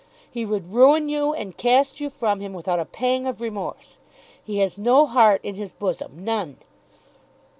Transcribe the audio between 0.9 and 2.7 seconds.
you and cast you from him